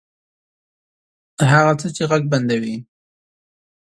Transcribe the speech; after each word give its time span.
هغه 1.51 1.73
څه 1.79 1.87
چې 1.95 2.03
ږغ 2.09 2.23
بندوي 2.31 2.75